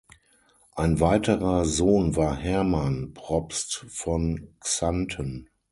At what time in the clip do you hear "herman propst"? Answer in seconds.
2.35-3.85